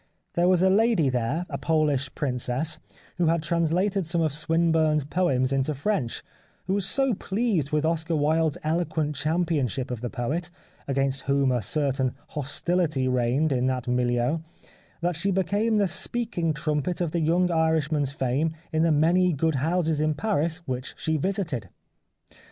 [0.33, 2.79] There was a lady there, a Polish princess,
[3.17, 6.23] who had translated some of Swinburne's poems into French,
[6.65, 10.49] who was so pleased with Oscar Wilde's eloquent championship of the poet,
[10.87, 14.39] against whom a certain hostility reigned in that milieu,
[15.01, 19.53] that she became the speaking trumpet of the young Irishman's fame in the many good
[19.61, 21.69] houses in Paris which she visited.